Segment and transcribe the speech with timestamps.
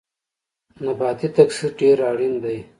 [0.83, 2.57] نباتي تکثیر ډیر اړین دی